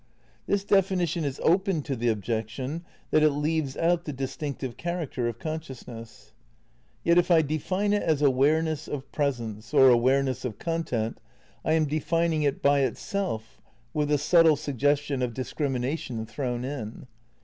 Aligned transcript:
This 0.47 0.63
definition 0.63 1.23
is 1.23 1.39
open 1.43 1.83
to 1.83 1.95
the 1.95 2.07
objection 2.09 2.83
that 3.11 3.21
it 3.21 3.29
leaves 3.29 3.77
out 3.77 4.05
the 4.05 4.11
distinctive 4.11 4.75
character 4.75 5.27
of 5.27 5.37
consciousness. 5.37 6.31
Yet 7.03 7.19
if 7.19 7.29
I 7.29 7.43
define 7.43 7.93
it 7.93 8.01
as 8.01 8.23
awareness 8.23 8.87
of 8.87 9.11
presence, 9.11 9.75
or 9.75 9.89
awareness 9.89 10.43
of 10.43 10.57
content, 10.57 11.19
I 11.63 11.73
am 11.73 11.85
defining 11.85 12.41
it 12.41 12.63
by 12.63 12.79
itself 12.79 13.61
with 13.93 14.09
the 14.09 14.17
subtle 14.17 14.55
suggestion 14.55 15.21
of 15.21 15.35
discrimination 15.35 16.25
thrown 16.25 16.65
in. 16.65 17.05